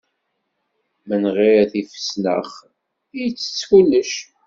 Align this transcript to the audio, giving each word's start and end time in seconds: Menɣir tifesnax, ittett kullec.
Menɣir 1.07 1.57
tifesnax, 1.71 2.51
ittett 3.25 3.61
kullec. 3.67 4.13